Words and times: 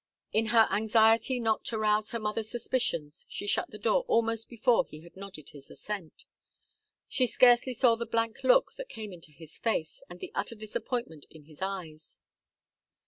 In 0.33 0.47
her 0.47 0.67
anxiety 0.71 1.39
not 1.39 1.63
to 1.65 1.77
rouse 1.77 2.09
her 2.09 2.17
mother's 2.17 2.49
suspicions, 2.49 3.23
she 3.29 3.45
shut 3.45 3.69
the 3.69 3.77
door 3.77 4.01
almost 4.07 4.49
before 4.49 4.83
he 4.83 5.01
had 5.01 5.15
nodded 5.15 5.49
his 5.49 5.69
assent. 5.69 6.25
She 7.07 7.27
scarcely 7.27 7.73
saw 7.75 7.93
the 7.93 8.07
blank 8.07 8.43
look 8.43 8.73
that 8.77 8.89
came 8.89 9.13
into 9.13 9.31
his 9.31 9.59
face, 9.59 10.01
and 10.09 10.19
the 10.19 10.31
utter 10.33 10.55
disappointment 10.55 11.27
in 11.29 11.43
his 11.43 11.61
eyes. 11.61 12.19